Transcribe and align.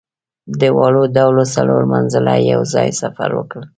دواړو 0.61 1.01
ډلو 1.15 1.43
څلور 1.55 1.81
منزله 1.93 2.33
یو 2.51 2.61
ځای 2.73 2.89
سفر 3.01 3.29
وکړ. 3.35 3.61